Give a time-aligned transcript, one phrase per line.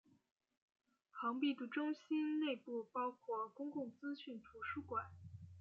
[1.11, 5.05] 庞毕度中心内部包括公共资讯图书馆。